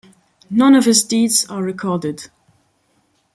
[0.49, 2.31] None of his deeds are recorded.